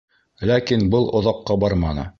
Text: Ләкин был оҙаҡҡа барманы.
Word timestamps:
Ләкин 0.51 0.87
был 0.95 1.07
оҙаҡҡа 1.21 1.63
барманы. 1.65 2.07